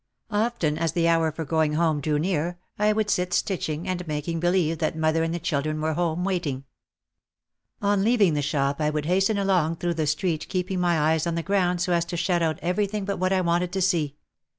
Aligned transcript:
Often 0.31 0.79
as 0.79 0.93
the 0.93 1.07
hour 1.07 1.31
for 1.31 1.45
going 1.45 1.73
home 1.73 2.01
drew 2.01 2.17
near 2.17 2.57
I 2.79 2.91
would 2.91 3.11
sit 3.11 3.35
stitch 3.35 3.69
ing 3.69 3.87
and 3.87 4.07
making 4.07 4.39
believe 4.39 4.79
that 4.79 4.97
mother 4.97 5.21
and 5.21 5.31
the 5.31 5.37
children 5.37 5.79
were 5.79 5.89
ii4 5.89 5.91
OUT 5.91 5.91
OF 5.91 5.95
THE 5.97 6.01
SHADOW 6.01 6.15
home 6.15 6.23
waiting. 6.23 6.63
On 7.83 8.03
leaving 8.03 8.33
the 8.33 8.41
shop 8.41 8.81
I 8.81 8.89
would 8.89 9.05
hasten 9.05 9.37
along 9.37 9.75
through 9.75 9.93
the 9.93 10.07
street 10.07 10.47
keeping 10.49 10.79
my 10.79 10.99
eyes 10.99 11.27
on 11.27 11.35
the 11.35 11.43
ground 11.43 11.81
so 11.81 11.93
as 11.93 12.05
to 12.05 12.17
shut 12.17 12.41
out 12.41 12.57
everything 12.63 13.05
but 13.05 13.17
what 13.17 13.31
I 13.31 13.41
wanted 13.41 13.71
to 13.73 13.81
see. 13.83 14.15